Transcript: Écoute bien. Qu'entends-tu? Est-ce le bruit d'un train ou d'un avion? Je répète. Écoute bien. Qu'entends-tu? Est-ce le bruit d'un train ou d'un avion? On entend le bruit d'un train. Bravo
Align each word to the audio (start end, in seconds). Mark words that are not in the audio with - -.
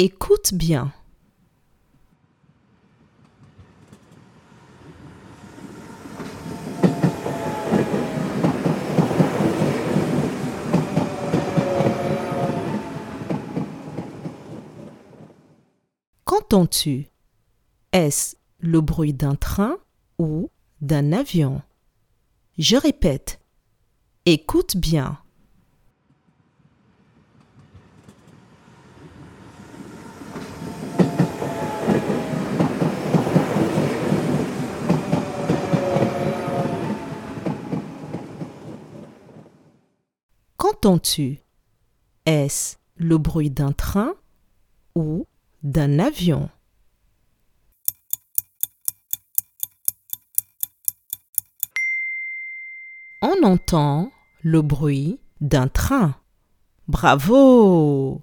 Écoute 0.00 0.54
bien. 0.54 0.92
Qu'entends-tu? 16.24 17.08
Est-ce 17.90 18.36
le 18.60 18.80
bruit 18.80 19.12
d'un 19.12 19.34
train 19.34 19.78
ou 20.20 20.48
d'un 20.80 21.10
avion? 21.12 21.60
Je 22.56 22.76
répète. 22.76 23.40
Écoute 24.26 24.76
bien. 24.76 25.18
Qu'entends-tu? 40.58 41.38
Est-ce 42.26 42.78
le 42.96 43.16
bruit 43.16 43.48
d'un 43.48 43.70
train 43.70 44.14
ou 44.96 45.24
d'un 45.62 46.00
avion? 46.00 46.50
On 53.22 53.40
entend 53.44 54.10
le 54.42 54.60
bruit 54.60 55.20
d'un 55.40 55.68
train. 55.68 56.16
Bravo 56.88 58.20